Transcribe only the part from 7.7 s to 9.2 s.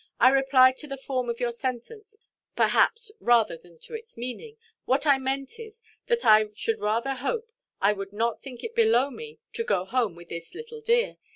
I would not think it below